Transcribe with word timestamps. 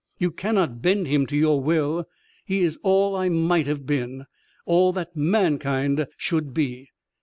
You 0.17 0.31
cannot 0.31 0.81
bend 0.81 1.05
him 1.05 1.27
to 1.27 1.37
your 1.37 1.61
will. 1.61 2.05
He 2.43 2.61
is 2.61 2.79
all 2.81 3.15
I 3.15 3.29
might 3.29 3.67
have 3.67 3.85
been. 3.85 4.25
All 4.65 4.91
that 4.93 5.15
mankind 5.15 6.07
should 6.17 6.55
be." 6.55 6.89